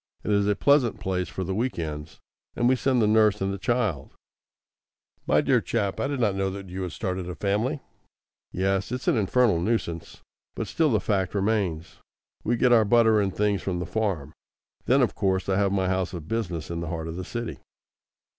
It 0.23 0.31
is 0.31 0.47
a 0.47 0.55
pleasant 0.55 0.99
place 0.99 1.29
for 1.29 1.43
the 1.43 1.53
week 1.53 1.77
ends, 1.77 2.17
and 2.55 2.67
we 2.67 2.75
send 2.75 3.03
the 3.03 3.07
nurse 3.07 3.39
and 3.39 3.53
the 3.53 3.59
child" 3.59 4.15
"My 5.27 5.41
dear 5.41 5.61
chap, 5.61 5.99
I 5.99 6.07
did 6.07 6.19
not 6.19 6.33
know 6.33 6.49
that 6.49 6.69
you 6.69 6.81
had 6.81 6.91
started 6.91 7.29
a 7.29 7.35
family!" 7.35 7.81
"Yes, 8.51 8.91
it's 8.91 9.07
an 9.07 9.15
infernal 9.15 9.59
nuisance; 9.59 10.21
but 10.55 10.65
still 10.67 10.89
the 10.89 10.99
fact 10.99 11.35
remains. 11.35 11.97
We 12.43 12.55
get 12.55 12.73
our 12.73 12.83
butter 12.83 13.21
and 13.21 13.31
things 13.31 13.61
from 13.61 13.77
the 13.77 13.85
farm. 13.85 14.33
Then, 14.85 15.03
of 15.03 15.13
course, 15.13 15.47
I 15.47 15.57
have 15.57 15.71
my 15.71 15.87
house 15.87 16.13
of 16.13 16.27
business 16.27 16.71
in 16.71 16.79
the 16.79 16.87
heart 16.87 17.07
of 17.07 17.15
the 17.15 17.23
city." 17.23 17.59